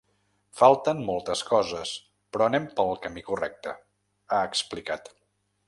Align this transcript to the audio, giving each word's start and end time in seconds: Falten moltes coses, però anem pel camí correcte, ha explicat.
Falten 0.61 1.03
moltes 1.09 1.43
coses, 1.49 1.91
però 2.33 2.47
anem 2.47 2.65
pel 2.81 2.91
camí 3.05 3.25
correcte, 3.29 3.77
ha 4.31 4.41
explicat. 4.51 5.17